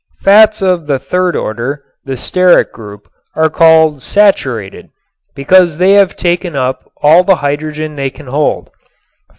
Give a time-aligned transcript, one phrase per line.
[0.23, 4.89] Fats of the third order, the stearic group, are called "saturated"
[5.35, 8.71] because they have taken up all the hydrogen they can hold.